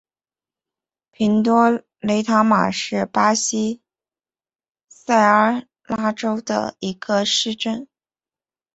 [1.11, 3.83] 平多雷塔马是巴西
[4.89, 7.87] 塞阿拉州的一个市镇。